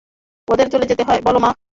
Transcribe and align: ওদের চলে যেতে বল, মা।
ওদের 0.47 0.67
চলে 0.69 0.85
যেতে 0.85 1.03
বল, 1.25 1.35
মা। 1.37 1.49